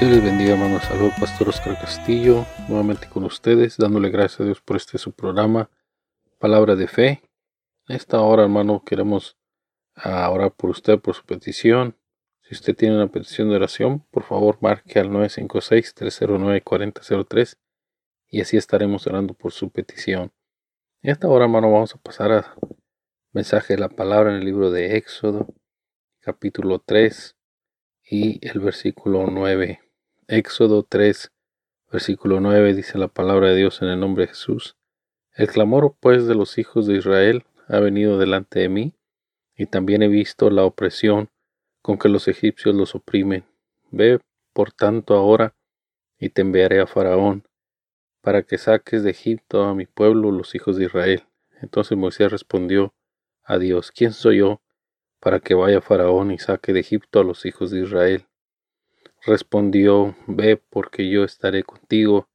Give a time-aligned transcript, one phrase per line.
[0.00, 0.82] Dios les bendiga, hermanos.
[0.82, 5.70] Saludos, Pastor Oscar Castillo, nuevamente con ustedes, dándole gracias a Dios por este su programa,
[6.40, 7.22] Palabra de Fe.
[7.86, 9.38] En esta hora, hermano, queremos
[9.94, 11.96] ah, orar por usted, por su petición.
[12.42, 17.56] Si usted tiene una petición de oración, por favor, marque al 956-309-4003
[18.28, 20.32] y así estaremos orando por su petición.
[21.02, 22.46] En esta hora, hermano, vamos a pasar al
[23.32, 25.54] mensaje de la palabra en el libro de Éxodo,
[26.18, 27.36] capítulo 3
[28.02, 29.83] y el versículo 9.
[30.28, 31.32] Éxodo 3,
[31.92, 34.74] versículo 9 dice la palabra de Dios en el nombre de Jesús.
[35.34, 38.94] El clamor pues de los hijos de Israel ha venido delante de mí,
[39.54, 41.28] y también he visto la opresión
[41.82, 43.44] con que los egipcios los oprimen.
[43.90, 44.18] Ve,
[44.54, 45.54] por tanto, ahora,
[46.18, 47.46] y te enviaré a Faraón,
[48.22, 51.24] para que saques de Egipto a mi pueblo, los hijos de Israel.
[51.60, 52.94] Entonces Moisés respondió
[53.42, 54.62] a Dios, ¿quién soy yo
[55.20, 58.26] para que vaya Faraón y saque de Egipto a los hijos de Israel?
[59.26, 62.28] Respondió, Ve, porque yo estaré contigo,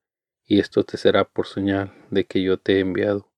[0.44, 3.32] y esto te será por señal de que yo te he enviado.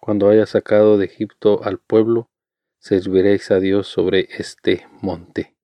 [0.00, 2.30] Cuando haya sacado de Egipto al pueblo,
[2.80, 5.54] serviréis a Dios sobre este monte.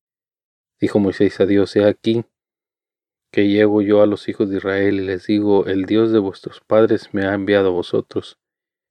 [0.78, 2.24] Dijo Moisés a Dios, he aquí
[3.32, 6.60] que llego yo a los hijos de Israel y les digo, el Dios de vuestros
[6.60, 8.38] padres me ha enviado a vosotros.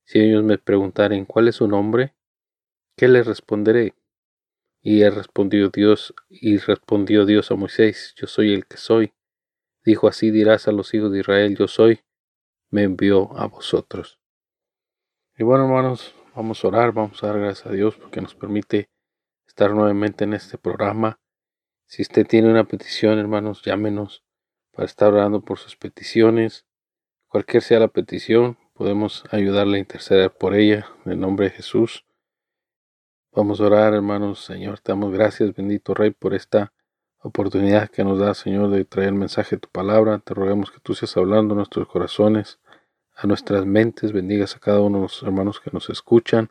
[0.04, 2.16] Si ellos me preguntaren cuál es su nombre,
[2.98, 3.96] ¿qué les responderé?
[4.88, 9.16] Y respondió Dios, y respondió Dios a Moisés, yo soy el que soy.
[9.84, 12.02] Dijo así dirás a los hijos de Israel, yo soy,
[12.70, 14.20] me envió a vosotros.
[15.40, 18.92] Y bueno, hermanos, vamos a orar, vamos a dar gracias a Dios porque nos permite
[19.48, 21.20] estar nuevamente en este programa.
[21.88, 24.24] Si usted tiene una petición, hermanos, llámenos
[24.72, 26.68] para estar orando por sus peticiones.
[27.28, 32.06] Cualquier sea la petición, podemos ayudarle a interceder por ella en el nombre de Jesús.
[33.36, 34.46] Vamos a orar, hermanos.
[34.46, 36.72] Señor, te damos gracias, bendito Rey, por esta
[37.20, 40.20] oportunidad que nos da, Señor, de traer el mensaje de tu palabra.
[40.20, 42.60] Te rogamos que tú seas hablando a nuestros corazones,
[43.14, 44.14] a nuestras mentes.
[44.14, 46.50] Bendigas a cada uno de los hermanos que nos escuchan.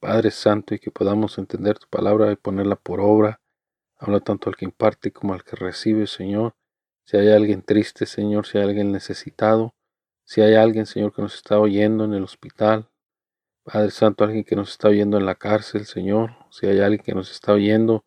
[0.00, 3.42] Padre Santo, y que podamos entender tu palabra y ponerla por obra.
[3.98, 6.54] Habla tanto al que imparte como al que recibe, Señor.
[7.04, 9.74] Si hay alguien triste, Señor, si hay alguien necesitado,
[10.24, 12.87] si hay alguien, Señor, que nos está oyendo en el hospital,
[13.70, 17.14] Padre Santo, alguien que nos está oyendo en la cárcel, Señor, si hay alguien que
[17.14, 18.06] nos está oyendo,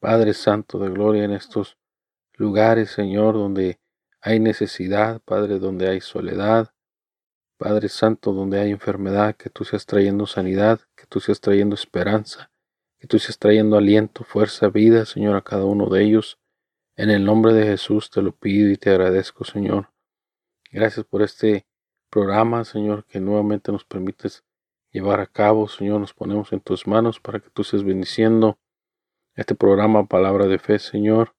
[0.00, 1.76] Padre Santo de gloria, en estos
[2.32, 3.78] lugares, Señor, donde
[4.22, 6.72] hay necesidad, Padre, donde hay soledad,
[7.58, 12.50] Padre Santo, donde hay enfermedad, que tú seas trayendo sanidad, que tú seas trayendo esperanza,
[12.98, 16.38] que tú seas trayendo aliento, fuerza, vida, Señor, a cada uno de ellos.
[16.96, 19.90] En el nombre de Jesús te lo pido y te agradezco, Señor.
[20.72, 21.66] Gracias por este
[22.08, 24.42] programa, Señor, que nuevamente nos permites
[24.94, 25.68] llevar a cabo.
[25.68, 28.58] Señor, nos ponemos en tus manos para que tú seas bendiciendo
[29.34, 31.34] este programa Palabra de Fe, Señor.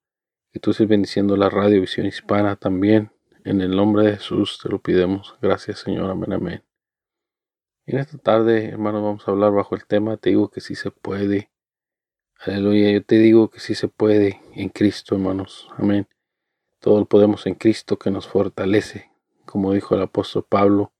[0.52, 3.12] Que tú seas bendiciendo la radio Visión Hispana también.
[3.46, 5.36] En el nombre de Jesús te lo pidemos.
[5.42, 6.12] Gracias, Señor.
[6.12, 6.64] Amén, amén.
[7.86, 10.18] En esta tarde, hermanos, vamos a hablar bajo el tema.
[10.18, 11.50] Te digo que sí se puede.
[12.40, 12.92] Aleluya.
[12.92, 15.70] Yo te digo que sí se puede en Cristo, hermanos.
[15.78, 16.08] Amén.
[16.80, 19.12] Todo lo podemos en Cristo que nos fortalece.
[19.46, 20.92] Como dijo el apóstol Pablo,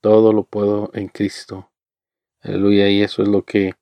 [0.00, 1.70] todo lo puedo en Cristo.
[2.40, 2.88] Aleluya.
[2.88, 3.74] Y eso es lo que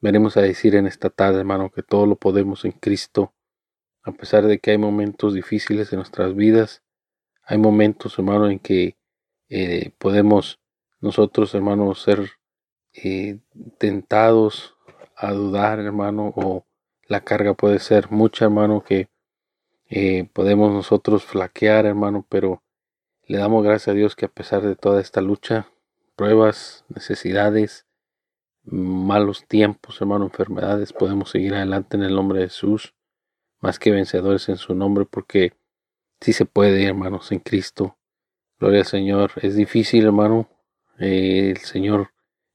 [0.00, 3.34] venimos a decir en esta tarde, hermano, que todo lo podemos en Cristo.
[4.02, 6.82] A pesar de que hay momentos difíciles en nuestras vidas,
[7.44, 8.96] hay momentos, hermano, en que
[9.48, 10.60] eh, podemos
[11.00, 12.30] nosotros, hermano, ser
[12.94, 13.38] eh,
[13.78, 14.76] tentados
[15.16, 16.66] a dudar, hermano, o
[17.06, 19.08] la carga puede ser mucha, hermano, que
[19.88, 22.62] eh, podemos nosotros flaquear, hermano, pero
[23.32, 25.66] le damos gracias a Dios que a pesar de toda esta lucha,
[26.16, 27.86] pruebas, necesidades,
[28.62, 32.92] malos tiempos, hermano, enfermedades, podemos seguir adelante en el nombre de Jesús,
[33.58, 35.54] más que vencedores en su nombre, porque
[36.20, 37.96] sí se puede, hermanos, en Cristo.
[38.60, 39.32] Gloria al Señor.
[39.36, 40.50] Es difícil, hermano.
[40.98, 42.10] Eh, el Señor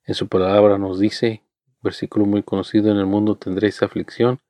[0.05, 1.41] En su palabra nos dice,
[1.81, 4.41] versículo muy conocido, en el mundo tendréis aflicción,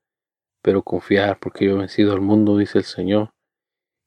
[0.61, 3.31] pero confiar porque yo he vencido al mundo, dice el Señor.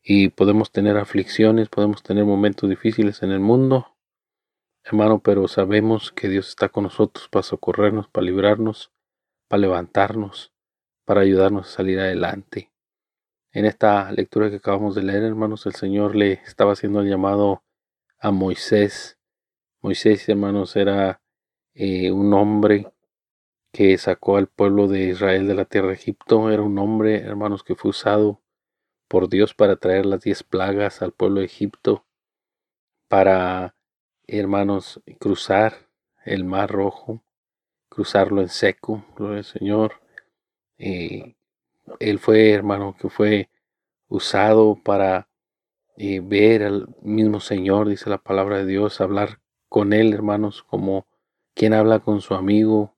[0.02, 3.96] Y podemos tener aflicciones, podemos tener momentos difíciles en el mundo,
[4.82, 8.92] hermano, pero sabemos que Dios está con nosotros para socorrernos, para librarnos,
[9.48, 10.52] para levantarnos,
[11.04, 12.70] para ayudarnos a salir adelante.
[13.52, 17.62] En esta lectura que acabamos de leer, hermanos, el Señor le estaba haciendo el llamado
[18.18, 19.18] a Moisés.
[19.82, 21.20] Moisés, hermanos, era
[21.74, 22.92] eh, un hombre
[23.72, 26.50] que sacó al pueblo de Israel de la tierra de Egipto.
[26.50, 28.40] Era un hombre, hermanos, que fue usado
[29.10, 32.04] por Dios para traer las diez plagas al pueblo de Egipto,
[33.08, 33.74] para,
[34.28, 35.88] hermanos, cruzar
[36.24, 37.20] el mar rojo,
[37.88, 40.00] cruzarlo en seco, gloria al Señor.
[40.78, 41.34] Eh,
[41.98, 43.50] él fue, hermano, que fue
[44.06, 45.28] usado para
[45.96, 51.08] eh, ver al mismo Señor, dice la palabra de Dios, hablar con Él, hermanos, como
[51.54, 52.94] quien habla con su amigo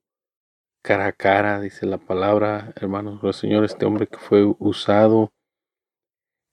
[0.82, 5.32] cara a cara, dice la palabra, hermanos, el Señor, este hombre que fue usado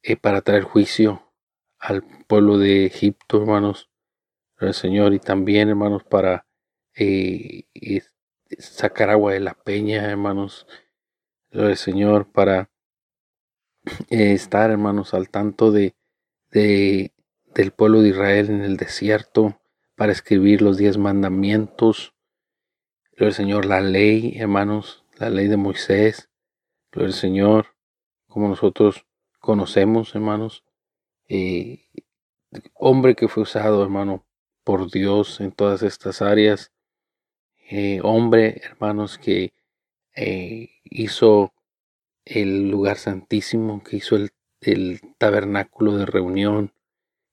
[0.03, 1.33] eh, para traer juicio
[1.77, 3.89] al pueblo de Egipto, hermanos,
[4.59, 6.45] el Señor, y también, hermanos, para
[6.95, 7.63] eh,
[8.57, 10.67] sacar agua de la peña, hermanos,
[11.51, 12.69] el Señor, para
[14.09, 15.95] eh, estar, hermanos, al tanto de,
[16.51, 17.13] de,
[17.53, 19.61] del pueblo de Israel en el desierto,
[19.95, 22.13] para escribir los diez mandamientos,
[23.13, 26.29] el Señor, la ley, hermanos, la ley de Moisés,
[26.93, 27.75] el Señor,
[28.27, 29.05] como nosotros
[29.39, 30.63] conocemos, hermanos,
[31.27, 31.87] eh,
[32.73, 34.25] hombre que fue usado, hermano,
[34.63, 36.71] por Dios en todas estas áreas,
[37.69, 39.53] eh, hombre, hermanos, que
[40.15, 41.53] eh, hizo
[42.25, 44.31] el lugar santísimo, que hizo el,
[45.17, 46.73] tabernáculo de reunión,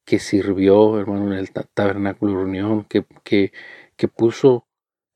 [0.05, 3.53] que sirvió, hermano, en el tabernáculo de reunión, que, que,
[3.97, 4.69] que puso,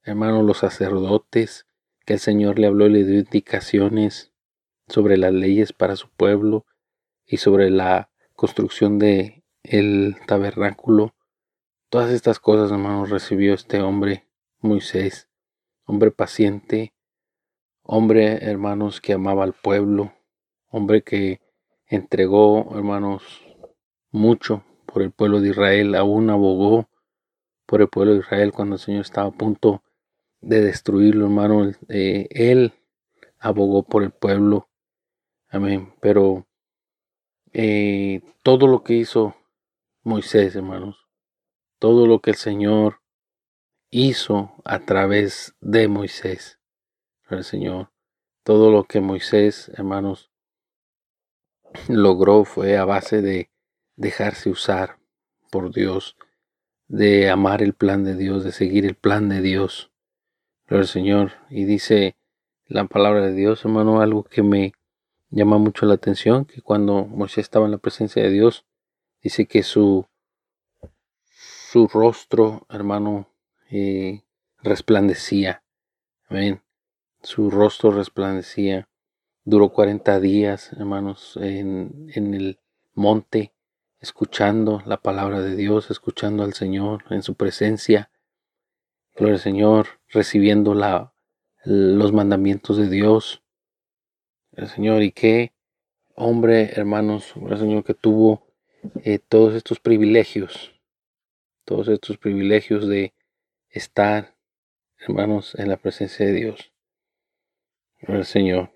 [0.03, 1.67] hermano, los sacerdotes,
[2.05, 4.33] que el Señor le habló y le dio indicaciones
[4.89, 6.67] sobre las leyes para su pueblo
[7.31, 11.15] y sobre la construcción de el tabernáculo.
[11.89, 14.27] Todas estas cosas, hermano, recibió este hombre,
[14.59, 15.29] Moisés,
[15.85, 16.93] hombre paciente,
[17.83, 20.13] hombre, hermanos, que amaba al pueblo,
[20.69, 21.41] hombre que
[21.87, 23.23] entregó, hermanos,
[24.11, 26.89] mucho por el pueblo de Israel, aún abogó
[27.65, 29.85] por el pueblo de Israel cuando el Señor estaba a punto
[30.41, 31.71] de destruirlo, hermano.
[31.89, 32.73] Eh, él
[33.39, 34.69] abogó por el pueblo.
[35.49, 35.93] Amén.
[36.01, 36.47] Pero
[37.53, 39.35] eh, todo lo que hizo
[40.03, 41.07] Moisés, hermanos,
[41.79, 43.01] todo lo que el Señor
[43.91, 46.59] hizo a través de Moisés,
[47.29, 47.91] el Señor.
[48.43, 50.31] Todo lo que Moisés, hermanos,
[51.89, 53.51] logró fue a base de
[53.97, 54.99] dejarse usar
[55.51, 56.17] por Dios,
[56.89, 59.91] de amar el plan de Dios, de seguir el plan de Dios.
[60.69, 61.33] el Señor.
[61.51, 62.17] Y dice
[62.67, 64.73] la palabra de Dios, hermano, algo que me
[65.31, 68.67] llama mucho la atención, que cuando Moisés estaba en la presencia de Dios,
[69.23, 70.07] dice que su,
[71.25, 73.29] su rostro, hermano,
[73.71, 74.23] eh,
[74.63, 75.63] resplandecía.
[76.29, 76.63] Amén
[77.23, 78.89] su rostro resplandecía.
[79.45, 82.59] Duró 40 días, hermanos, en, en el
[82.95, 83.53] monte,
[84.01, 88.11] escuchando la palabra de Dios, escuchando al Señor en su presencia.
[89.17, 91.13] Gloria al Señor, recibiendo la,
[91.65, 93.40] los mandamientos de Dios.
[94.53, 95.53] El Señor, y qué
[96.15, 98.47] hombre, hermanos, el Señor que tuvo
[99.05, 100.75] eh, todos estos privilegios,
[101.65, 103.15] todos estos privilegios de
[103.69, 104.37] estar,
[104.99, 106.73] hermanos, en la presencia de Dios
[108.09, 108.73] el Señor.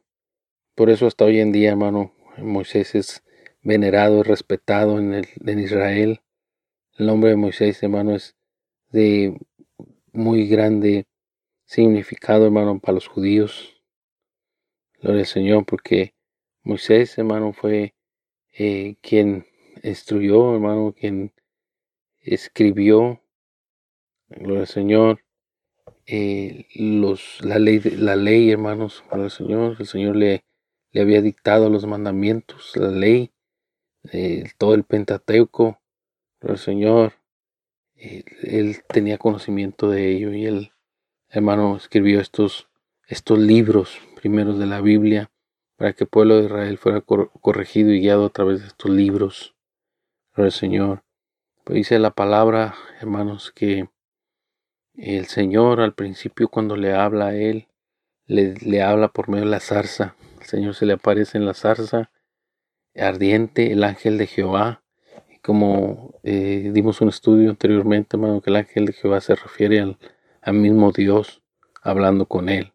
[0.74, 3.22] Por eso hasta hoy en día, hermano, Moisés es
[3.62, 6.20] venerado y respetado en, el, en Israel.
[6.98, 8.36] El nombre de Moisés, hermano, es
[8.90, 9.38] de
[10.12, 11.06] muy grande
[11.64, 13.73] significado, hermano, para los judíos.
[15.04, 16.14] Gloria al Señor, porque
[16.62, 17.94] Moisés, hermano, fue
[18.52, 19.44] eh, quien
[19.82, 21.34] instruyó, hermano, quien
[22.20, 23.22] escribió,
[24.28, 25.20] gloria al Señor,
[26.06, 29.76] eh, los, la, ley, la ley, hermanos, para el Señor.
[29.78, 30.46] El Señor le,
[30.90, 33.30] le había dictado los mandamientos, la ley,
[34.10, 35.82] eh, todo el Pentateuco.
[36.38, 37.12] Pero el Señor,
[37.96, 40.72] eh, él tenía conocimiento de ello y el
[41.28, 42.70] hermano, escribió estos,
[43.06, 45.30] estos libros primeros de la Biblia
[45.76, 49.54] para que el pueblo de Israel fuera corregido y guiado a través de estos libros.
[50.34, 51.04] Pero el Señor,
[51.62, 53.90] pues dice la palabra, hermanos, que
[54.94, 57.68] el Señor al principio cuando le habla a él,
[58.26, 60.16] le, habla por medio de la zarza.
[60.40, 62.10] El Señor se le aparece en la zarza
[62.96, 64.82] ardiente, el ángel de Jehová.
[65.28, 69.98] Y como eh, dimos un estudio anteriormente, hermano, que el ángel de Jehová se refiere
[70.40, 71.42] al mismo Dios
[71.82, 72.73] hablando con él.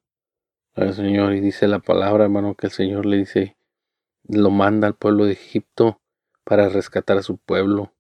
[0.76, 3.58] El Señor, y dice la palabra, hermano, que el Señor le dice,
[4.24, 6.00] lo manda al pueblo de Egipto
[6.44, 7.94] para rescatar a su pueblo.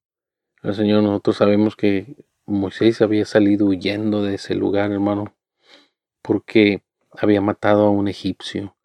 [0.61, 5.35] El Señor, nosotros sabemos que Moisés había salido huyendo de ese lugar, hermano,
[6.21, 8.75] porque había matado a un egipcio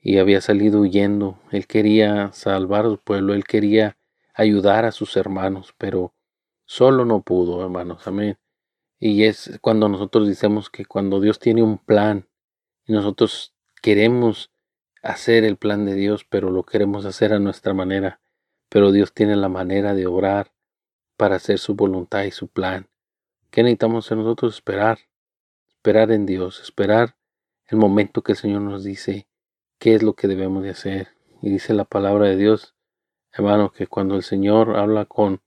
[0.00, 1.38] y había salido huyendo.
[1.50, 3.96] Él quería salvar a su pueblo, él quería
[4.34, 6.14] ayudar a sus hermanos, pero
[6.64, 8.06] solo no pudo, hermanos.
[8.06, 8.38] Amén.
[8.98, 12.28] Y es cuando nosotros decimos que cuando Dios tiene un plan
[12.92, 14.52] nosotros queremos
[15.02, 18.20] hacer el plan de Dios, pero lo queremos hacer a nuestra manera,
[18.68, 20.52] pero Dios tiene la manera de obrar
[21.16, 22.88] para hacer su voluntad y su plan.
[23.50, 24.54] ¿Qué necesitamos hacer nosotros?
[24.54, 24.98] Esperar,
[25.68, 27.16] esperar en Dios, esperar
[27.66, 29.26] el momento que el Señor nos dice
[29.78, 31.08] qué es lo que debemos de hacer.
[31.42, 32.74] Y dice la palabra de Dios,
[33.32, 35.42] hermano, que cuando el Señor habla con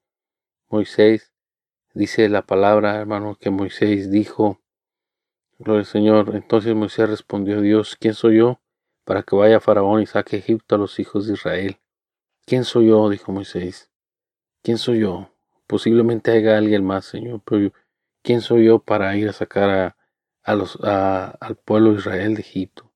[0.68, 1.34] Moisés,
[1.94, 4.60] dice la palabra, hermano, que Moisés dijo,
[5.58, 6.36] Gloria al Señor.
[6.36, 8.60] Entonces Moisés respondió, Dios, ¿quién soy yo
[9.06, 11.78] para que vaya Faraón y saque Egipto a los hijos de Israel?
[12.46, 13.10] ¿Quién soy yo?
[13.10, 13.90] dijo Moisés.
[14.62, 15.30] ¿Quién soy yo?
[15.68, 17.72] Posiblemente haya alguien más, Señor, pero
[18.22, 19.96] ¿quién soy yo para ir a sacar
[20.44, 22.92] a, los, al pueblo de Israel de Egipto?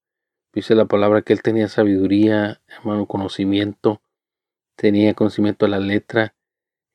[0.53, 4.01] Dice la palabra que él tenía sabiduría, hermano, conocimiento,
[4.75, 6.35] tenía conocimiento de la letra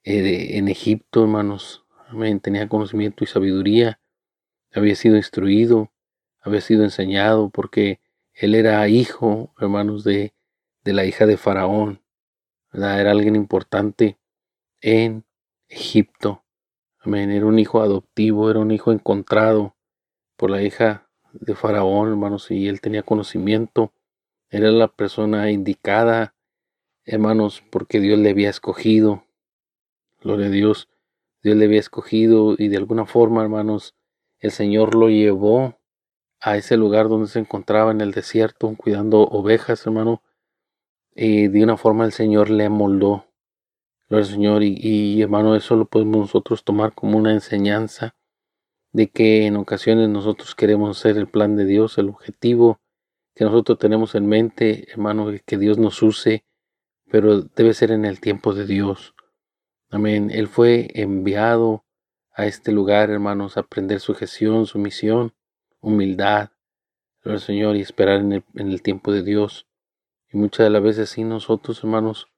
[0.03, 1.85] eh, en Egipto, hermanos.
[2.09, 2.41] Amén.
[2.41, 4.01] Tenía conocimiento y sabiduría,
[4.75, 5.93] había sido instruido,
[6.41, 8.01] había sido enseñado, porque
[8.33, 10.35] él era hijo, hermanos, de,
[10.83, 12.03] de la hija de Faraón.
[12.73, 14.19] Era alguien importante
[14.81, 15.25] en
[15.69, 16.45] Egipto.
[16.99, 17.31] Amén.
[17.31, 19.77] Era un hijo adoptivo, era un hijo encontrado
[20.37, 23.93] por la hija de Faraón, hermanos, y él tenía conocimiento.
[24.51, 26.35] Era la persona indicada,
[27.05, 29.25] hermanos, porque Dios le había escogido.
[30.21, 30.89] Gloria a Dios.
[31.43, 33.95] Dios le había escogido y de alguna forma, hermanos,
[34.45, 35.79] el Señor lo llevó
[36.39, 40.23] a ese lugar donde se encontraba en el desierto, cuidando ovejas, hermano.
[41.15, 43.27] Y de una forma el Señor le moldó.
[44.09, 44.63] Gloria al Señor.
[44.63, 48.17] Y, y hermano, eso lo podemos nosotros tomar como una enseñanza
[48.93, 52.81] de que en ocasiones nosotros queremos hacer el plan de Dios, el objetivo
[53.35, 56.45] que nosotros tenemos en mente, hermano, que Dios nos use,
[57.11, 59.15] pero debe ser en el tiempo de Dios.
[59.91, 60.31] Amén.
[60.31, 61.85] Él fue enviado
[62.35, 65.33] a este lugar, hermanos, aprender su gestión, su misión,
[65.81, 66.51] humildad,
[67.25, 69.67] al Señor, y esperar en el, en el, tiempo de Dios.
[70.31, 72.29] Y muchas de las veces sí nosotros, hermanos,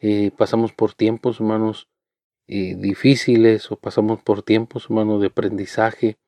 [0.00, 1.88] eh, pasamos por tiempos, hermanos,
[2.46, 6.18] eh, difíciles o pasamos por tiempos, hermanos, de aprendizaje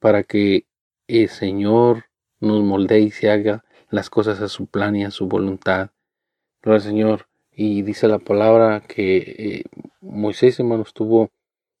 [0.00, 0.66] para que
[1.06, 2.06] el Señor
[2.40, 5.90] nos moldee y se haga las cosas a su plan y a su voluntad.
[6.62, 7.28] Gloria Señor.
[7.50, 9.64] Y dice la palabra que eh,
[10.02, 11.30] Moisés, hermano, estuvo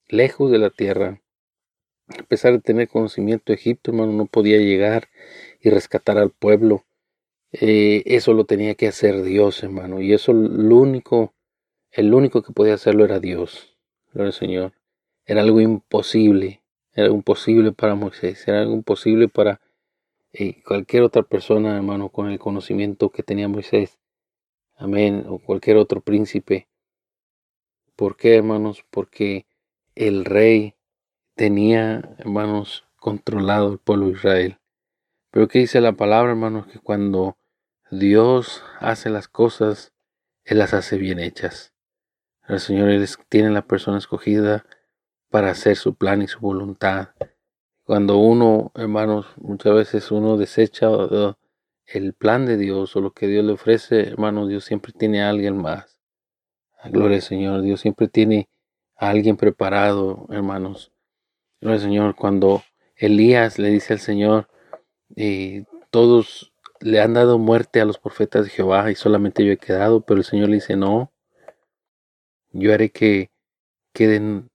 [0.08, 1.22] lejos de la tierra.
[2.18, 5.08] A pesar de tener conocimiento Egipto, hermano, no podía llegar
[5.60, 6.84] y rescatar al pueblo.
[7.52, 10.00] Eh, eso lo tenía que hacer Dios, hermano.
[10.00, 11.34] Y eso lo único
[11.96, 13.74] el único que podía hacerlo era Dios,
[14.12, 14.72] gloria al Señor.
[15.24, 19.62] Era algo imposible, era algo imposible para Moisés, era algo imposible para
[20.34, 23.98] eh, cualquier otra persona, hermano, con el conocimiento que tenía Moisés.
[24.74, 26.68] Amén, o cualquier otro príncipe.
[27.96, 28.84] ¿Por qué, hermanos?
[28.90, 29.45] Porque
[29.96, 30.76] el rey
[31.34, 34.58] tenía, hermanos, controlado el pueblo de Israel.
[35.30, 36.66] Pero ¿qué dice la palabra, hermanos?
[36.66, 37.38] Que cuando
[37.90, 39.92] Dios hace las cosas,
[40.44, 41.74] Él las hace bien hechas.
[42.46, 42.90] El Señor
[43.28, 44.66] tiene la persona escogida
[45.30, 47.08] para hacer su plan y su voluntad.
[47.84, 50.88] Cuando uno, hermanos, muchas veces uno desecha
[51.86, 55.30] el plan de Dios o lo que Dios le ofrece, hermanos, Dios siempre tiene a
[55.30, 56.00] alguien más.
[56.84, 58.48] Gloria al Señor, Dios siempre tiene
[58.96, 60.92] alguien preparado, hermanos.
[61.60, 62.62] Gloria Señor, cuando
[62.96, 64.48] Elías le dice al Señor,
[65.16, 69.58] eh, todos le han dado muerte a los profetas de Jehová y solamente yo he
[69.58, 71.12] quedado, pero el Señor le dice, no,
[72.50, 73.30] yo haré que
[73.92, 74.50] queden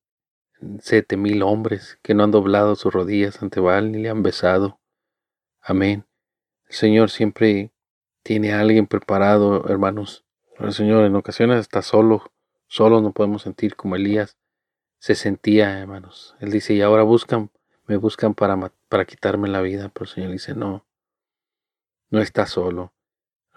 [0.79, 4.79] siete mil hombres que no han doblado sus rodillas ante Baal ni le han besado.
[5.61, 6.05] Amén.
[6.67, 7.71] El Señor siempre
[8.23, 10.25] tiene a alguien preparado, hermanos.
[10.59, 12.31] El Señor en ocasiones está solo,
[12.71, 14.37] solo no podemos sentir como Elías
[14.97, 16.37] se sentía, hermanos.
[16.39, 17.51] Él dice, y ahora buscan,
[17.85, 20.85] me buscan para, para quitarme la vida, pero el Señor dice, no,
[22.09, 22.93] no está solo.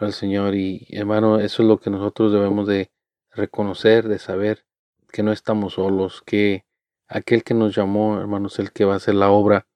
[0.00, 2.90] El Señor, y hermano, eso es lo que nosotros debemos de
[3.30, 4.66] reconocer, de saber
[5.12, 6.64] que no estamos solos, que
[7.06, 9.68] aquel que nos llamó, hermanos, el que va a hacer la obra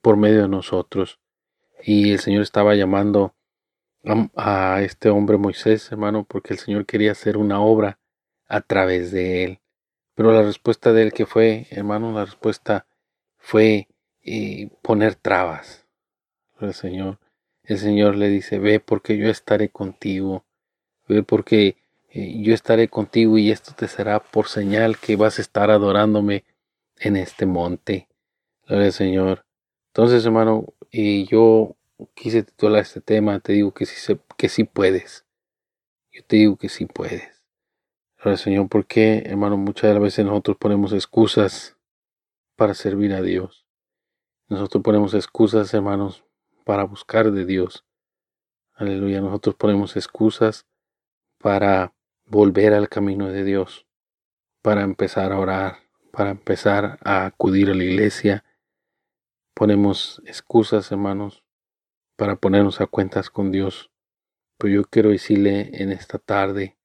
[0.00, 1.20] por medio de nosotros.
[1.82, 3.34] Y el Señor estaba llamando
[4.34, 7.98] a, este hombre Moisés, hermano, porque el Señor quería hacer una obra
[8.48, 9.60] a través de él.
[10.14, 12.86] Pero la respuesta de él que fue, hermano, la respuesta
[13.36, 13.88] fue
[14.24, 15.86] eh, poner trabas.
[16.60, 17.18] El Señor,
[17.62, 20.44] el Señor le dice, ve porque yo estaré contigo,
[21.06, 21.76] ve porque
[22.10, 26.44] eh, yo estaré contigo y esto te será por señal que vas a estar adorándome
[26.98, 28.08] en este monte.
[28.66, 29.44] Gloria al Señor.
[29.88, 31.76] Entonces, hermano, y yo
[32.14, 35.24] quise titular este tema, te digo que sí, que sí puedes.
[36.10, 37.37] Yo te digo que sí puedes.
[38.20, 41.76] Al Señor, porque, hermano, muchas de las veces nosotros ponemos excusas
[42.56, 43.64] para servir a Dios.
[44.48, 46.24] Nosotros ponemos excusas, hermanos,
[46.64, 47.84] para buscar de Dios.
[48.74, 49.20] Aleluya.
[49.20, 50.66] Nosotros ponemos excusas
[51.38, 51.94] para
[52.24, 53.86] volver al camino de Dios,
[54.62, 55.78] para empezar a orar,
[56.10, 58.44] para empezar a acudir a la iglesia.
[59.54, 61.44] Ponemos excusas, hermanos,
[62.16, 63.92] para ponernos a cuentas con Dios.
[64.56, 66.77] Pero yo quiero decirle en esta tarde,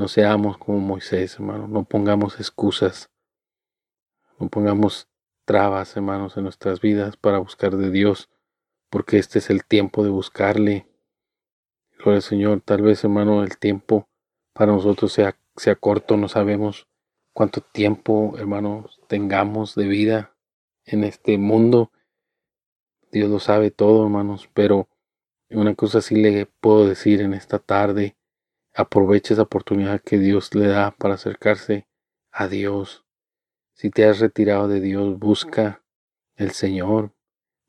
[0.00, 3.10] no seamos como Moisés, hermano, no pongamos excusas,
[4.38, 5.10] no pongamos
[5.44, 8.30] trabas, hermanos, en nuestras vidas para buscar de Dios,
[8.88, 10.86] porque este es el tiempo de buscarle.
[11.98, 14.08] Gloria al Señor, tal vez, hermano, el tiempo
[14.54, 16.88] para nosotros sea, sea corto, no sabemos
[17.34, 20.34] cuánto tiempo, hermanos, tengamos de vida
[20.86, 21.92] en este mundo.
[23.12, 24.88] Dios lo sabe todo, hermanos, pero
[25.50, 28.16] una cosa sí le puedo decir en esta tarde,
[28.74, 31.86] aproveche esa oportunidad que Dios le da para acercarse
[32.30, 33.04] a Dios.
[33.74, 35.82] Si te has retirado de Dios, busca
[36.36, 37.12] el Señor,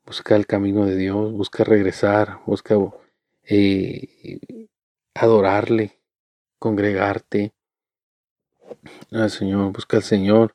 [0.04, 2.76] busca el camino de Dios, busca regresar, busca
[3.44, 4.66] eh,
[5.14, 5.98] adorarle,
[6.58, 7.52] congregarte
[9.10, 10.54] al Señor, busca al Señor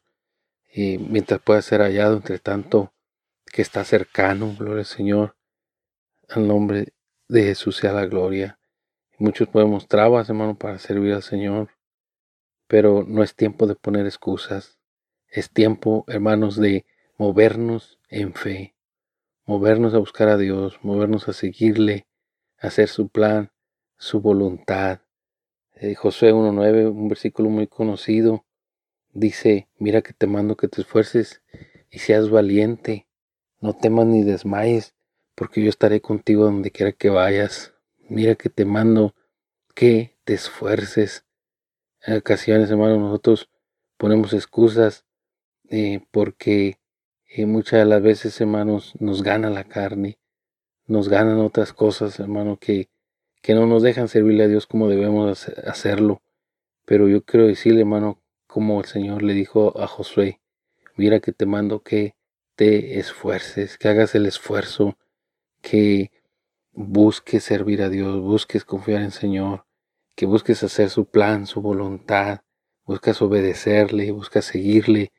[0.72, 2.94] y mientras pueda ser hallado, entre tanto
[3.46, 5.36] que está cercano, gloria al Señor,
[6.30, 6.94] al nombre
[7.28, 8.60] de Jesús sea la gloria.
[9.20, 11.70] Muchos podemos trabas, hermano, para servir al Señor,
[12.68, 14.78] pero no es tiempo de poner excusas,
[15.28, 16.86] es tiempo, hermanos, de
[17.18, 18.76] movernos en fe,
[19.48, 22.06] movernos a buscar a Dios, movernos a seguirle,
[22.60, 23.52] a hacer su plan,
[23.98, 25.00] su voluntad,
[25.74, 28.46] eh, Josué 1.9, un versículo muy conocido,
[29.14, 31.42] dice, mira que te mando que te esfuerces
[31.90, 33.08] y seas valiente,
[33.62, 34.94] no temas ni desmayes,
[35.34, 37.77] porque yo estaré contigo donde quiera que vayas.
[38.10, 39.16] Mira que te mando
[39.76, 41.26] que te esfuerces.
[42.02, 43.50] En ocasiones, hermanos, nosotros
[43.98, 45.06] ponemos excusas
[45.70, 46.80] eh, porque
[47.28, 50.20] eh, muchas de las veces, hermanos, nos gana la carne,
[50.86, 52.90] nos ganan otras cosas, hermano, que
[53.42, 56.22] que no nos dejan servirle a Dios como debemos hacerlo.
[56.86, 60.42] Pero yo quiero decirle, hermano, como el Señor le dijo a Josué,
[60.98, 62.16] mira que te mando que
[62.56, 64.98] te esfuerces, que hagas el esfuerzo,
[65.62, 66.12] que
[66.78, 69.66] busques servir a Dios, busques confiar en el Señor,
[70.16, 72.42] que busques hacer su plan, su voluntad,
[72.86, 75.12] buscas obedecerle, buscas seguirle,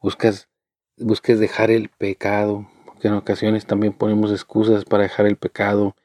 [0.00, 0.50] buscas,
[0.98, 5.96] busques dejar el pecado, porque en ocasiones también ponemos excusas para dejar el pecado,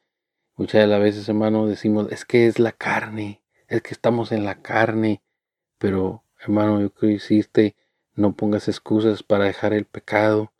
[0.60, 4.44] Muchas de las veces, hermano, decimos, es que es la carne, es que estamos en
[4.44, 5.22] la carne.
[5.78, 7.76] Pero, hermano, yo quiero decirte,
[8.14, 10.52] no pongas excusas para dejar el pecado.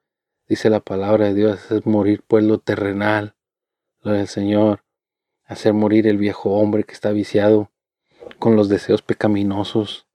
[0.49, 3.35] Dice la palabra de Dios, es morir pues lo terrenal,
[4.03, 4.85] lo del Señor,
[5.45, 7.71] hacer morir el viejo hombre que está viciado
[8.39, 10.07] con los deseos pecaminosos,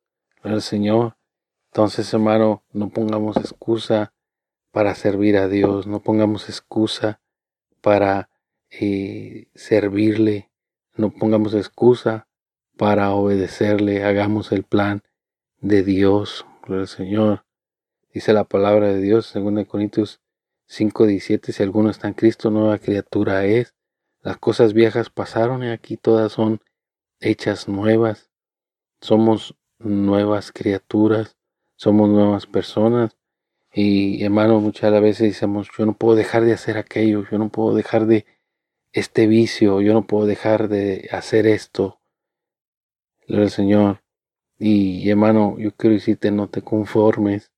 [0.42, 1.18] lo del Señor.
[1.72, 4.14] Entonces, hermano, no pongamos excusa
[4.72, 7.22] para servir a Dios, no pongamos excusa
[7.82, 8.30] para
[8.70, 10.50] y servirle,
[10.96, 12.28] no pongamos excusa
[12.78, 15.04] para obedecerle, hagamos el plan
[15.60, 17.46] de Dios, gloria al Señor.
[18.14, 20.22] Dice la palabra de Dios, 2 Corintios
[20.68, 23.75] 5:17, si alguno está en Cristo, nueva criatura es.
[24.26, 26.60] Las cosas viejas pasaron y aquí todas son
[27.20, 28.32] hechas nuevas.
[29.00, 31.38] Somos nuevas criaturas,
[31.76, 33.16] somos nuevas personas.
[33.72, 37.76] Y hermano, muchas veces decimos, yo no puedo dejar de hacer aquello, yo no puedo
[37.76, 38.26] dejar de
[38.94, 42.00] este vicio, yo no puedo dejar de hacer esto.
[43.28, 44.02] El Señor.
[44.58, 47.52] Y hermano, yo quiero decirte, no te conformes.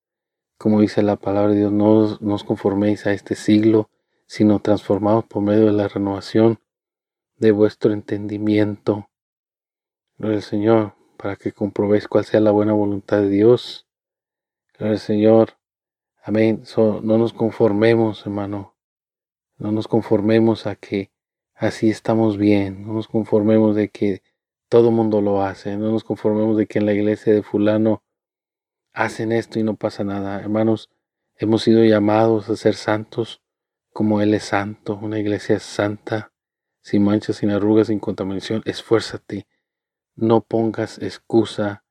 [0.58, 3.90] Como dice la palabra de Dios, no, os conforméis a este siglo,
[4.28, 6.60] sino transformados por medio de la renovación
[7.38, 9.10] de vuestro entendimiento.
[10.18, 13.88] Gloria al Señor, para que comprobéis cuál sea la buena voluntad de Dios.
[14.78, 15.58] Gloria al Señor.
[16.22, 16.64] Amén.
[16.78, 18.76] no nos conformemos, hermano.
[19.58, 21.12] No nos conformemos a que
[21.56, 24.22] así estamos bien, no nos conformemos de que
[24.70, 28.04] todo mundo lo hace, no nos conformemos de que en la iglesia de fulano
[28.94, 30.40] hacen esto y no pasa nada.
[30.40, 30.90] Hermanos,
[31.38, 33.42] hemos sido llamados a ser santos
[33.98, 36.32] como Él es santo, una iglesia santa,
[36.84, 38.62] sin manchas, sin arrugas, sin contaminación.
[38.66, 39.48] Esfuérzate,
[40.16, 41.84] no pongas excusa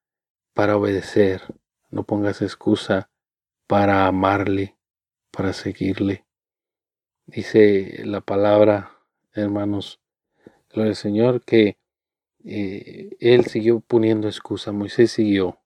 [0.55, 1.43] para obedecer,
[1.91, 3.11] no pongas excusa
[3.67, 4.77] para amarle,
[5.33, 6.25] para seguirle.
[7.27, 8.93] Dice la palabra,
[9.33, 9.99] hermanos,
[10.71, 11.77] gloria al Señor, que
[12.45, 15.59] eh, él siguió poniendo excusa, Moisés siguió.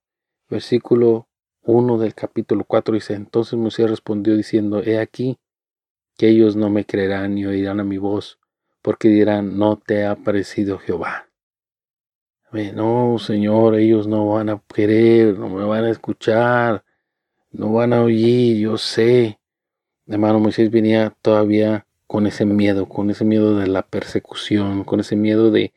[0.48, 1.29] Versículo
[1.64, 5.38] 1 del capítulo 4 dice, entonces Moisés respondió diciendo, he aquí
[6.21, 8.39] que ellos no me creerán ni oirán a mi voz,
[8.83, 11.31] porque dirán, no te ha parecido Jehová.
[12.53, 16.85] No, Señor, ellos no van a querer, no me van a escuchar,
[17.53, 19.41] no van a oír, yo sé.
[20.07, 25.17] Hermano Moisés venía todavía con ese miedo, con ese miedo de la persecución, con ese
[25.17, 25.73] miedo de,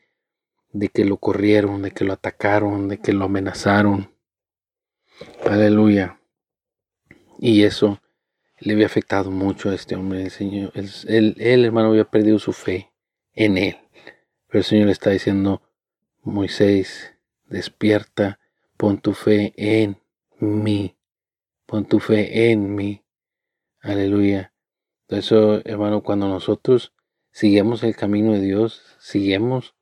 [0.72, 4.10] de que lo corrieron, de que lo atacaron, de que lo amenazaron.
[5.46, 6.20] Aleluya.
[7.38, 7.98] Y eso
[8.64, 10.22] le había afectado mucho a este hombre.
[10.22, 12.90] El Señor, él, hermano, había perdido su fe
[13.32, 13.76] en él.
[14.48, 15.62] Pero el Señor le está diciendo,
[16.22, 17.14] Moisés,
[17.46, 18.40] despierta,
[18.76, 19.98] pon tu fe en
[20.38, 20.96] mí.
[21.66, 23.04] Pon tu fe en mí.
[23.80, 24.52] Aleluya.
[25.06, 26.92] Por eso, hermano, cuando nosotros
[27.30, 29.74] seguimos el camino de Dios, seguimos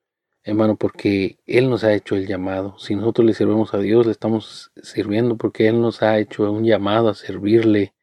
[0.44, 2.78] hermano, porque Él nos ha hecho el llamado.
[2.78, 6.64] Si nosotros le servimos a Dios, le estamos sirviendo porque Él nos ha hecho un
[6.64, 7.94] llamado a servirle.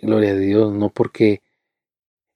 [0.00, 1.42] Gloria a Dios, no porque,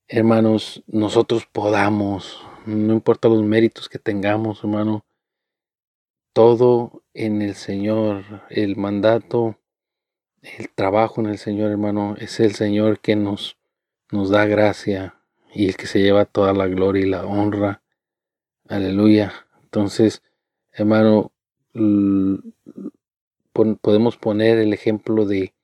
[0.09, 5.05] hermanos, nosotros podamos, no importa los méritos que tengamos, hermano,
[6.33, 9.59] todo en el Señor, el mandato,
[10.42, 13.57] el trabajo en el Señor, hermano, es el Señor que nos,
[14.11, 15.14] nos da gracia
[15.55, 17.83] y el que se lleva toda la gloria y la honra.
[18.68, 19.33] Aleluya.
[19.62, 20.22] Entonces,
[20.72, 21.31] hermano,
[23.81, 25.55] podemos poner el ejemplo de,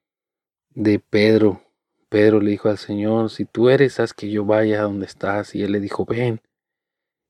[0.71, 1.61] de Pedro.
[2.09, 5.55] Pedro le dijo al Señor, si tú eres, haz que yo vaya donde estás.
[5.55, 6.41] Y él le dijo, ven.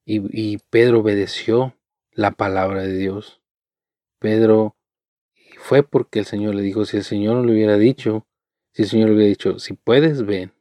[0.04, 1.74] Y, y Pedro obedeció
[2.12, 3.40] la palabra de Dios.
[4.18, 4.76] Pedro
[5.58, 8.26] fue porque el Señor le dijo, si el Señor no le hubiera dicho,
[8.72, 10.52] si el Señor le hubiera dicho, si puedes, ven.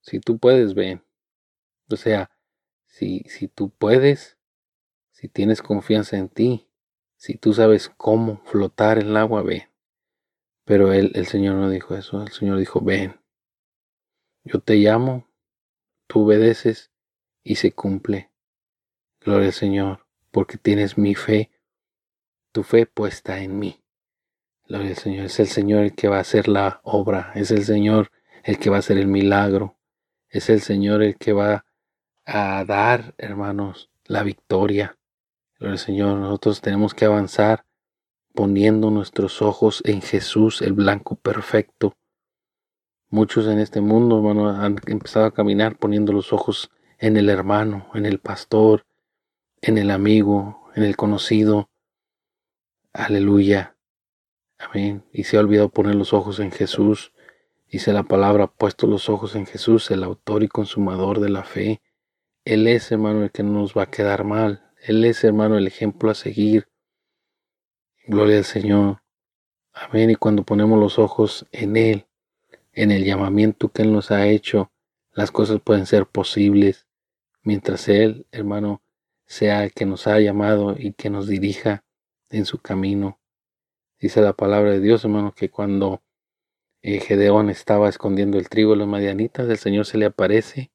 [0.00, 1.02] Si tú puedes, ven.
[1.90, 2.30] O sea,
[2.86, 4.38] si, si tú puedes,
[5.10, 6.68] si tienes confianza en ti,
[7.16, 9.64] si tú sabes cómo flotar en el agua, ven.
[10.66, 13.20] Pero él, el Señor no dijo eso, el Señor dijo, ven.
[14.42, 15.28] Yo te llamo,
[16.08, 16.90] tú obedeces
[17.44, 18.32] y se cumple.
[19.20, 21.52] Gloria al Señor, porque tienes mi fe,
[22.50, 23.80] tu fe puesta en mí.
[24.68, 27.64] Gloria al Señor, es el Señor el que va a hacer la obra, es el
[27.64, 28.10] Señor
[28.42, 29.78] el que va a hacer el milagro,
[30.28, 31.64] es el Señor el que va
[32.24, 34.98] a dar, hermanos, la victoria.
[35.60, 37.65] el Señor, nosotros tenemos que avanzar
[38.36, 41.96] poniendo nuestros ojos en Jesús, el blanco perfecto.
[43.08, 47.88] Muchos en este mundo, hermano, han empezado a caminar poniendo los ojos en el hermano,
[47.94, 48.86] en el pastor,
[49.60, 51.68] en el amigo, en el conocido.
[52.92, 53.76] Aleluya.
[54.58, 55.04] Amén.
[55.12, 57.12] Y se ha olvidado poner los ojos en Jesús.
[57.68, 61.80] Dice la palabra, puesto los ojos en Jesús, el autor y consumador de la fe,
[62.46, 64.70] él es, hermano, el que no nos va a quedar mal.
[64.80, 66.68] Él es, hermano, el ejemplo a seguir.
[68.06, 69.02] Gloria al Señor.
[69.72, 70.10] Amén.
[70.10, 72.06] Y cuando ponemos los ojos en Él,
[72.72, 74.70] en el llamamiento que Él nos ha hecho,
[75.12, 76.86] las cosas pueden ser posibles.
[77.42, 78.82] Mientras Él, hermano,
[79.26, 81.84] sea el que nos ha llamado y que nos dirija
[82.30, 83.18] en su camino.
[83.98, 86.02] Dice la palabra de Dios, hermano, que cuando
[86.82, 90.70] eh, Gedeón estaba escondiendo el trigo de los madianitas, el Señor se le aparece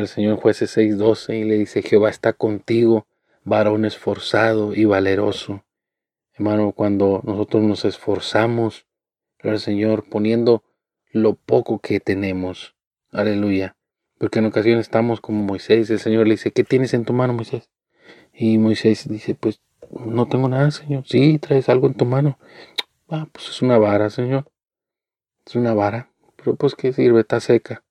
[0.00, 3.06] el Señor jueces 6:12 y le dice, Jehová está contigo,
[3.44, 5.64] varón esforzado y valeroso.
[6.34, 8.86] Hermano, cuando nosotros nos esforzamos,
[9.40, 10.62] el Señor, poniendo
[11.10, 12.74] lo poco que tenemos.
[13.10, 13.76] Aleluya.
[14.18, 17.32] Porque en ocasiones estamos como Moisés, el Señor le dice, ¿qué tienes en tu mano,
[17.32, 17.68] Moisés?
[18.32, 21.04] Y Moisés dice, pues no tengo nada, Señor.
[21.06, 22.38] Sí, traes algo en tu mano.
[23.08, 24.50] Ah, pues es una vara, Señor.
[25.44, 26.10] Es una vara.
[26.36, 27.20] Pero pues, ¿qué sirve?
[27.20, 27.84] Está seca.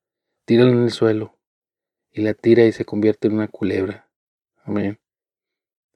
[0.45, 1.37] Tíralo en el suelo
[2.11, 4.09] y la tira y se convierte en una culebra.
[4.63, 5.00] Amén.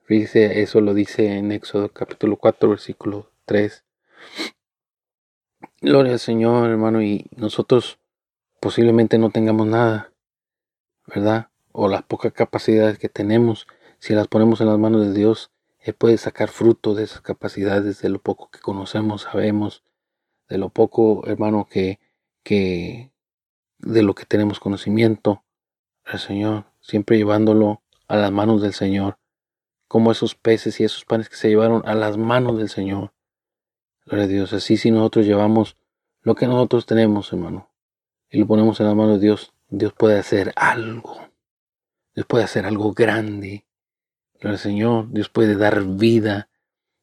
[0.05, 3.83] Fíjese, eso lo dice en Éxodo capítulo 4, versículo 3.
[5.81, 7.97] Gloria al Señor, hermano, y nosotros
[8.59, 10.13] posiblemente no tengamos nada,
[11.07, 11.49] ¿verdad?
[11.71, 13.65] O las pocas capacidades que tenemos,
[13.97, 17.99] si las ponemos en las manos de Dios, Él puede sacar fruto de esas capacidades,
[17.99, 19.83] de lo poco que conocemos, sabemos,
[20.47, 21.99] de lo poco, hermano, que,
[22.43, 23.11] que
[23.79, 25.43] de lo que tenemos conocimiento
[26.03, 29.17] al Señor, siempre llevándolo a las manos del Señor,
[29.87, 33.13] como esos peces y esos panes que se llevaron a las manos del Señor.
[34.05, 35.77] Gloria a Dios, así si nosotros llevamos
[36.21, 37.71] lo que nosotros tenemos, hermano,
[38.29, 41.19] y lo ponemos en las manos de Dios, Dios puede hacer algo.
[42.13, 43.65] Dios puede hacer algo grande.
[44.33, 46.49] Gloria al Señor, Dios puede dar vida.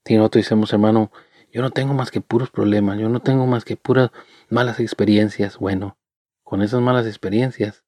[0.05, 1.13] Si nosotros decimos, hermano,
[1.53, 4.11] yo no tengo más que puros problemas, yo no tengo más que puras
[4.49, 5.59] malas experiencias.
[5.59, 5.99] Bueno,
[6.43, 7.85] con esas malas experiencias,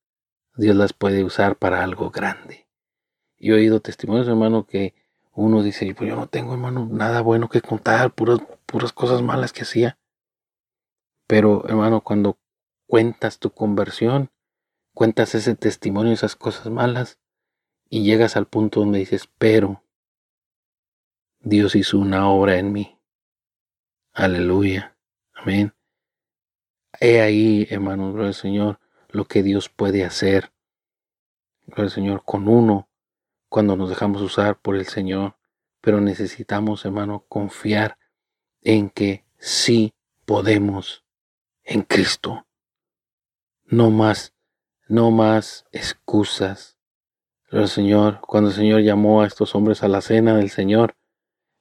[0.56, 2.63] Dios las puede usar para algo grande.
[3.44, 4.94] Yo he oído testimonios, hermano, que
[5.34, 9.52] uno dice, pues yo no tengo, hermano, nada bueno que contar, puras, puras cosas malas
[9.52, 9.98] que hacía.
[11.26, 12.38] Pero, hermano, cuando
[12.86, 14.30] cuentas tu conversión,
[14.94, 17.18] cuentas ese testimonio, esas cosas malas,
[17.90, 19.84] y llegas al punto donde dices, pero
[21.40, 22.98] Dios hizo una obra en mí.
[24.14, 24.96] Aleluya.
[25.34, 25.74] Amén.
[26.98, 28.80] He ahí, hermano, gloria al Señor,
[29.10, 30.50] lo que Dios puede hacer.
[31.66, 32.88] Gloria al Señor, con uno,
[33.54, 35.36] cuando nos dejamos usar por el Señor.
[35.80, 37.98] Pero necesitamos, hermano, confiar
[38.62, 41.04] en que sí podemos
[41.62, 42.48] en Cristo.
[43.64, 44.34] No más,
[44.88, 46.78] no más excusas.
[47.52, 50.96] Al Señor, cuando el Señor llamó a estos hombres a la cena del Señor,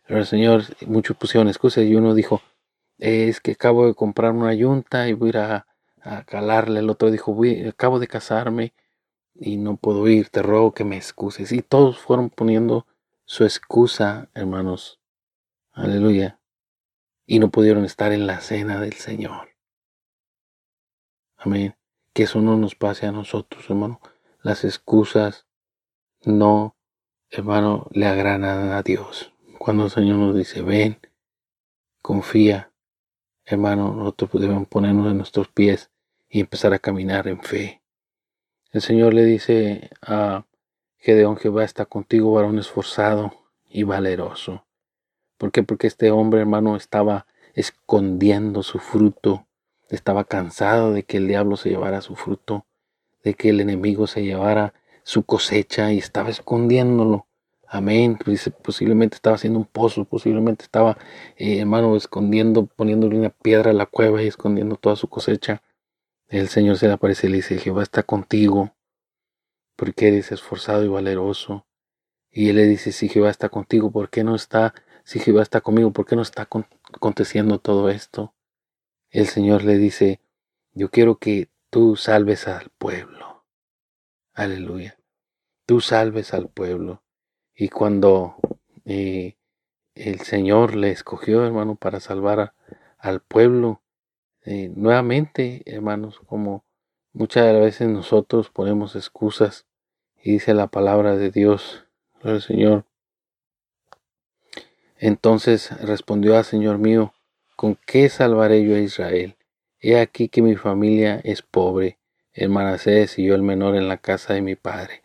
[0.07, 2.41] al Señor, muchos pusieron excusas y uno dijo,
[2.97, 5.67] es que acabo de comprar una yunta y voy a ir a,
[6.25, 6.79] calarle.
[6.79, 8.73] El otro dijo, voy, acabo de casarme
[9.35, 11.51] y no puedo ir, te ruego que me excuses.
[11.51, 12.85] Y todos fueron poniendo
[13.25, 14.99] su excusa, hermanos.
[15.71, 16.39] Aleluya.
[17.25, 19.49] Y no pudieron estar en la cena del Señor.
[21.37, 21.75] Amén.
[22.13, 23.99] Que eso no nos pase a nosotros, hermano.
[24.41, 25.47] Las excusas
[26.25, 26.75] no,
[27.29, 29.33] hermano, le agradan a Dios.
[29.57, 30.99] Cuando el Señor nos dice, ven,
[32.01, 32.71] confía,
[33.45, 35.91] hermano, nosotros debemos ponernos en nuestros pies
[36.29, 37.82] y empezar a caminar en fe.
[38.73, 40.45] El Señor le dice a
[40.97, 43.31] Gedeón, Jehová está contigo, varón esforzado
[43.69, 44.65] y valeroso.
[45.37, 45.61] ¿Por qué?
[45.61, 49.45] Porque este hombre, hermano, estaba escondiendo su fruto,
[49.89, 52.65] estaba cansado de que el diablo se llevara su fruto,
[53.23, 57.27] de que el enemigo se llevara su cosecha y estaba escondiéndolo.
[57.67, 58.17] Amén.
[58.25, 60.97] Pues, posiblemente estaba haciendo un pozo, posiblemente estaba,
[61.37, 65.61] eh, hermano, escondiendo, poniéndole una piedra a la cueva y escondiendo toda su cosecha.
[66.33, 68.75] El Señor se le aparece y le dice, Jehová está contigo,
[69.75, 71.67] porque eres esforzado y valeroso.
[72.31, 75.61] Y él le dice, si Jehová está contigo, ¿por qué no está, si Jehová está
[75.61, 76.49] conmigo, ¿por qué no está
[76.91, 78.33] aconteciendo todo esto?
[79.11, 80.21] El Señor le dice,
[80.71, 83.45] yo quiero que tú salves al pueblo.
[84.33, 84.97] Aleluya.
[85.67, 87.03] Tú salves al pueblo.
[87.53, 88.37] Y cuando
[88.85, 89.37] eh,
[89.93, 92.55] el Señor le escogió, hermano, para salvar
[92.97, 93.82] al pueblo,
[94.45, 96.65] eh, nuevamente, hermanos, como
[97.13, 99.65] muchas veces nosotros ponemos excusas
[100.21, 101.85] y dice la palabra de Dios,
[102.23, 102.85] el Señor.
[104.97, 107.13] Entonces respondió al Señor mío,
[107.55, 109.35] ¿con qué salvaré yo a Israel?
[109.79, 111.99] He aquí que mi familia es pobre,
[112.33, 115.01] el Manasés y yo el menor en la casa de mi padre.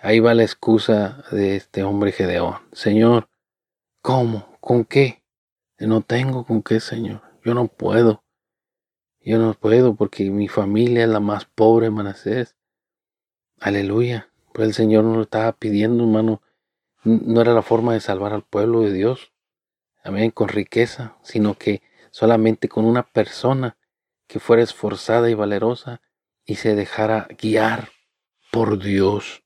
[0.00, 2.56] Ahí va la excusa de este hombre Gedeón.
[2.72, 3.28] Señor,
[4.00, 4.56] ¿cómo?
[4.60, 5.22] ¿Con qué?
[5.78, 7.22] No tengo con qué, Señor.
[7.44, 8.21] Yo no puedo.
[9.24, 12.56] Yo no puedo porque mi familia es la más pobre, Manasés.
[13.60, 14.28] Aleluya.
[14.52, 16.42] Pues el Señor no lo estaba pidiendo, hermano.
[17.04, 19.32] No era la forma de salvar al pueblo de Dios.
[20.02, 23.76] Amén, con riqueza, sino que solamente con una persona
[24.26, 26.00] que fuera esforzada y valerosa
[26.44, 27.90] y se dejara guiar
[28.50, 29.44] por Dios.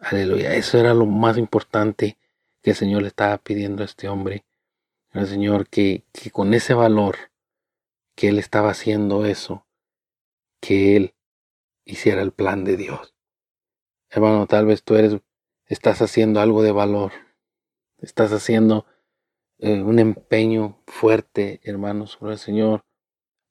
[0.00, 0.54] Aleluya.
[0.54, 2.18] Eso era lo más importante
[2.62, 4.44] que el Señor le estaba pidiendo a este hombre.
[5.12, 7.16] El Señor que, que con ese valor
[8.14, 9.66] que él estaba haciendo eso,
[10.60, 11.14] que él
[11.84, 13.14] hiciera el plan de Dios.
[14.10, 15.20] Hermano, tal vez tú eres,
[15.66, 17.12] estás haciendo algo de valor.
[17.98, 18.86] Estás haciendo
[19.58, 22.84] eh, un empeño fuerte, hermano, sobre el Señor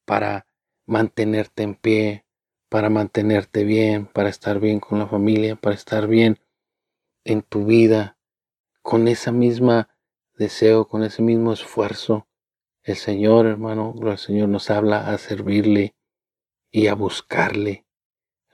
[0.05, 0.47] para
[0.85, 2.25] mantenerte en pie,
[2.69, 6.39] para mantenerte bien, para estar bien con la familia, para estar bien
[7.23, 8.17] en tu vida
[8.81, 9.89] con esa misma
[10.35, 12.27] deseo, con ese mismo esfuerzo.
[12.83, 15.95] El Señor, hermano, el Señor nos habla a servirle
[16.69, 17.85] y a buscarle.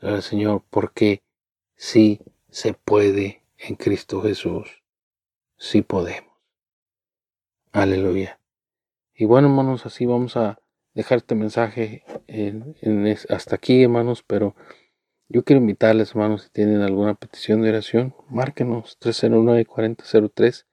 [0.02, 1.24] El Señor, porque
[1.76, 4.84] sí se puede en Cristo Jesús.
[5.58, 6.32] Sí podemos.
[7.72, 8.40] Aleluya.
[9.16, 10.60] Y bueno, hermanos, así vamos a
[10.94, 12.04] dejar este mensaje
[13.30, 14.56] hasta aquí, hermanos, pero
[15.28, 20.66] yo quiero invitarles, hermanos, si tienen alguna petición de oración, márquenos 309-4003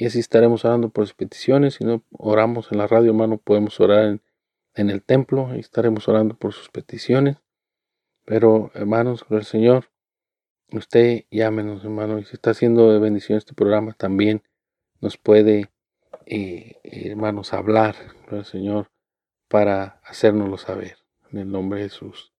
[0.00, 1.74] y así estaremos orando por sus peticiones.
[1.74, 4.18] Si no oramos en la radio, hermano, podemos orar
[4.74, 7.36] en, el templo y estaremos orando por sus peticiones.
[8.24, 9.90] Pero, hermanos, el Señor,
[10.72, 14.42] usted llámenos, hermano, y si está haciendo de bendición este programa, también
[15.02, 15.70] nos puede,
[16.24, 17.94] eh, hermanos, hablar
[18.30, 18.90] el Señor
[19.48, 20.96] para hacérnoslo saber.
[21.30, 22.32] En el nombre de Jesús.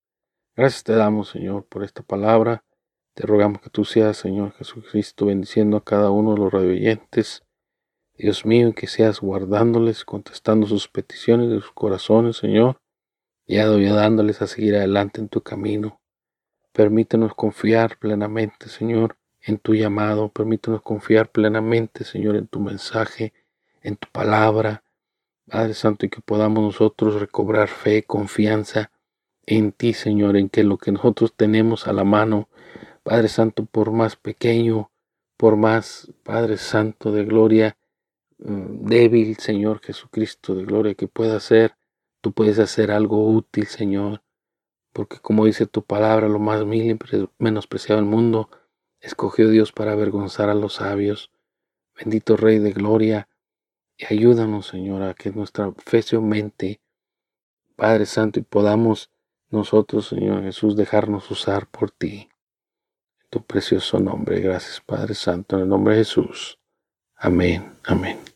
[0.56, 2.64] Gracias te damos, Señor, por esta palabra.
[3.14, 7.44] Te rogamos que tú seas, Señor Jesucristo, bendiciendo a cada uno de los radioyentes.
[8.22, 12.80] Dios mío, que seas guardándoles, contestando sus peticiones de sus corazones, Señor,
[13.48, 16.00] y ayudándoles a seguir adelante en tu camino.
[16.72, 20.30] Permítenos confiar plenamente, Señor, en tu llamado.
[20.30, 23.34] Permítenos confiar plenamente, Señor, en tu mensaje,
[23.82, 24.84] en tu palabra.
[25.50, 28.92] Padre Santo, y que podamos nosotros recobrar fe, confianza
[29.48, 32.50] en ti, Señor, en que lo que nosotros tenemos a la mano,
[33.02, 34.92] Padre Santo, por más pequeño,
[35.38, 37.78] por más, Padre Santo de gloria,
[38.42, 41.76] débil, Señor Jesucristo de gloria, que pueda ser,
[42.22, 44.24] tú puedes hacer algo útil, Señor,
[44.94, 47.00] porque como dice tu palabra, lo más mil y
[47.38, 48.50] menospreciado del mundo,
[49.00, 51.32] escogió Dios para avergonzar a los sabios.
[51.96, 53.28] Bendito Rey de Gloria,
[53.98, 56.82] y ayúdanos, Señor, a que nuestra fe se aumente,
[57.76, 59.12] Padre Santo, y podamos
[59.50, 62.30] nosotros, Señor Jesús, dejarnos usar por ti.
[63.22, 66.58] En tu precioso nombre, gracias, Padre Santo, en el nombre de Jesús.
[67.16, 68.31] Amén, amén.